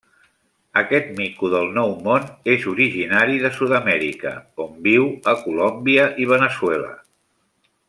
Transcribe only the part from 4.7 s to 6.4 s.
viu a Colòmbia i